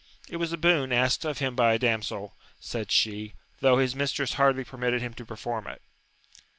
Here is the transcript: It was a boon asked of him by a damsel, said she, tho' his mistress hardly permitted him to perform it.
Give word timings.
It 0.29 0.37
was 0.37 0.51
a 0.51 0.57
boon 0.57 0.91
asked 0.91 1.25
of 1.25 1.37
him 1.37 1.55
by 1.55 1.73
a 1.73 1.77
damsel, 1.77 2.35
said 2.59 2.89
she, 2.89 3.35
tho' 3.59 3.77
his 3.77 3.95
mistress 3.95 4.33
hardly 4.33 4.63
permitted 4.63 5.03
him 5.03 5.13
to 5.13 5.25
perform 5.27 5.67
it. 5.67 5.83